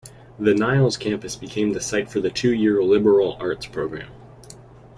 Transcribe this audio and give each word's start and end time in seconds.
The 0.39 0.55
Niles 0.55 0.97
campus 0.97 1.35
became 1.35 1.73
the 1.73 1.79
site 1.79 2.09
for 2.09 2.19
the 2.19 2.31
two-year 2.31 2.81
liberal 2.81 3.37
arts 3.39 3.67
program. 3.67 4.09